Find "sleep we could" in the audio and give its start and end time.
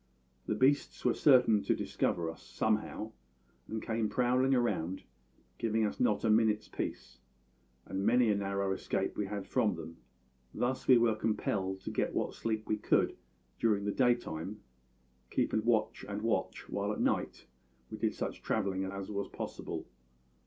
12.33-13.15